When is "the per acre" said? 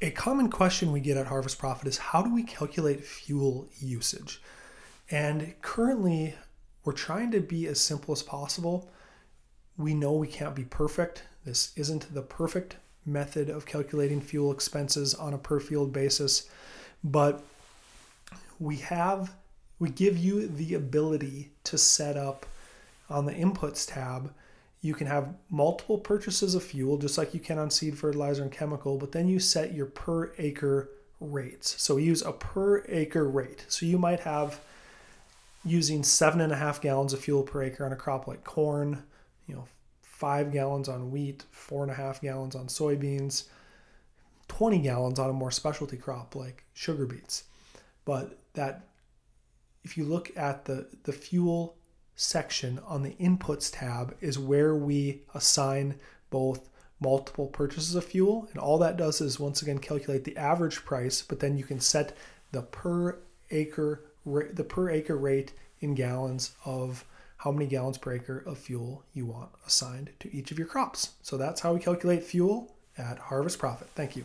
62.50-64.02, 64.26-65.16